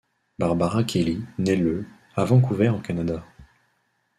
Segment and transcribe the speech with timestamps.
[0.39, 3.23] Barbara Kelly naît le à Vancouver, au Canada.